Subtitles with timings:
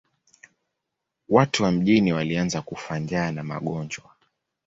[1.29, 4.09] Watu wa mjini walianza kufa njaa na magonjwa.